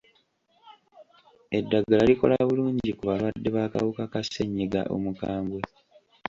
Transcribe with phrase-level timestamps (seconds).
[1.57, 5.59] Eddagala likola bulungi ku balwadde b'akawuka ka ssenyiga omukambwe.